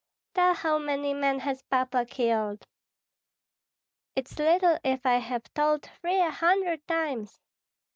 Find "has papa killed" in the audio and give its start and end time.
1.41-2.65